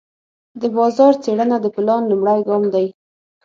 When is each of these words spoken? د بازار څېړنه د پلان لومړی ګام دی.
د 0.61 0.63
بازار 0.75 1.13
څېړنه 1.23 1.57
د 1.61 1.65
پلان 1.75 2.01
لومړی 2.11 2.39
ګام 2.47 2.63
دی. 2.73 2.87